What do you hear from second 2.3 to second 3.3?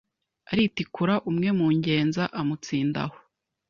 amutsinda aho